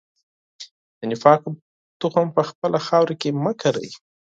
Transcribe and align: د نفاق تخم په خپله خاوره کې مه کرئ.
د 0.97 1.01
نفاق 1.11 1.41
تخم 2.01 2.27
په 2.35 2.41
خپله 2.49 2.79
خاوره 2.87 3.15
کې 3.21 3.29
مه 3.43 3.53
کرئ. 3.61 3.89